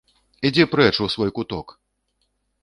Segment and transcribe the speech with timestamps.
[0.49, 1.77] Ідзі прэч, у свой куток!